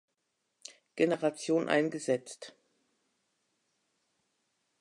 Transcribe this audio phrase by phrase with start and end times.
[0.95, 2.55] Generation eingesetzt.